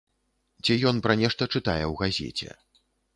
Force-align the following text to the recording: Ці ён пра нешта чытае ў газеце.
Ці 0.63 0.77
ён 0.91 0.95
пра 1.07 1.13
нешта 1.21 1.47
чытае 1.57 1.83
ў 1.91 1.93
газеце. 2.01 2.49